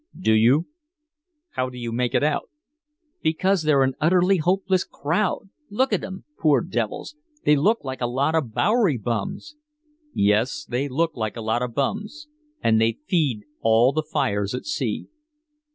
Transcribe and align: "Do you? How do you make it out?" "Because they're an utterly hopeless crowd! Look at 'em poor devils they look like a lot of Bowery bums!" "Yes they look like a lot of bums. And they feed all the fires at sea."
"Do 0.19 0.33
you? 0.33 0.65
How 1.51 1.69
do 1.69 1.77
you 1.77 1.91
make 1.91 2.15
it 2.15 2.23
out?" 2.23 2.49
"Because 3.21 3.61
they're 3.61 3.83
an 3.83 3.93
utterly 4.01 4.37
hopeless 4.37 4.83
crowd! 4.83 5.49
Look 5.69 5.93
at 5.93 6.03
'em 6.03 6.23
poor 6.39 6.61
devils 6.61 7.15
they 7.45 7.55
look 7.55 7.83
like 7.83 8.01
a 8.01 8.07
lot 8.07 8.33
of 8.33 8.51
Bowery 8.51 8.97
bums!" 8.97 9.55
"Yes 10.11 10.65
they 10.65 10.89
look 10.89 11.15
like 11.15 11.37
a 11.37 11.41
lot 11.41 11.61
of 11.61 11.75
bums. 11.75 12.27
And 12.63 12.81
they 12.81 12.97
feed 13.07 13.43
all 13.61 13.91
the 13.91 14.01
fires 14.01 14.55
at 14.55 14.65
sea." 14.65 15.07